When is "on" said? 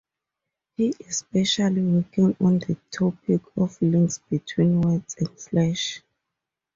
2.41-2.57